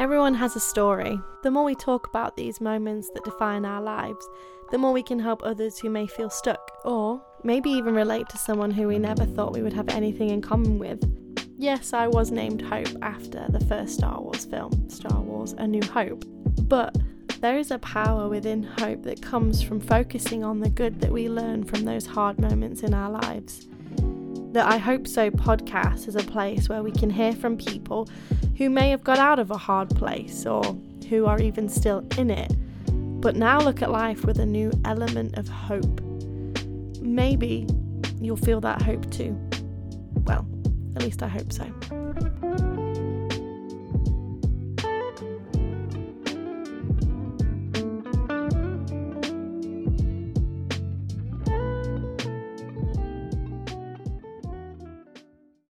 [0.00, 1.20] Everyone has a story.
[1.42, 4.26] The more we talk about these moments that define our lives,
[4.70, 8.38] the more we can help others who may feel stuck, or maybe even relate to
[8.38, 11.04] someone who we never thought we would have anything in common with.
[11.58, 15.82] Yes, I was named Hope after the first Star Wars film, Star Wars A New
[15.82, 16.24] Hope.
[16.62, 16.96] But
[17.42, 21.28] there is a power within hope that comes from focusing on the good that we
[21.28, 23.68] learn from those hard moments in our lives.
[24.52, 28.08] The I Hope So podcast is a place where we can hear from people
[28.60, 30.62] who may have got out of a hard place or
[31.08, 32.54] who are even still in it,
[33.22, 36.02] but now look at life with a new element of hope.
[37.00, 37.66] Maybe
[38.20, 39.34] you'll feel that hope too.
[40.26, 40.46] Well,
[40.94, 42.69] at least I hope so.